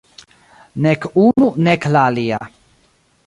Nek 0.85 1.01
unu 1.25 1.47
nek 1.65 1.81
la 1.93 2.01
alia. 2.09 2.39